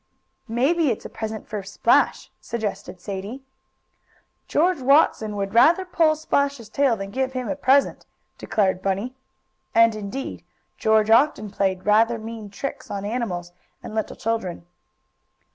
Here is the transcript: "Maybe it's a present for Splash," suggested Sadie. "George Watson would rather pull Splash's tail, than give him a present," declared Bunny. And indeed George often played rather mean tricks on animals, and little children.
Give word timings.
"Maybe 0.47 0.89
it's 0.89 1.05
a 1.05 1.11
present 1.11 1.47
for 1.47 1.61
Splash," 1.61 2.31
suggested 2.41 2.99
Sadie. 2.99 3.43
"George 4.47 4.81
Watson 4.81 5.35
would 5.35 5.53
rather 5.53 5.85
pull 5.85 6.15
Splash's 6.15 6.69
tail, 6.69 6.97
than 6.97 7.11
give 7.11 7.33
him 7.33 7.47
a 7.47 7.55
present," 7.55 8.07
declared 8.39 8.81
Bunny. 8.81 9.13
And 9.75 9.93
indeed 9.93 10.43
George 10.75 11.11
often 11.11 11.51
played 11.51 11.85
rather 11.85 12.17
mean 12.17 12.49
tricks 12.49 12.89
on 12.89 13.05
animals, 13.05 13.51
and 13.83 13.93
little 13.93 14.15
children. 14.15 14.65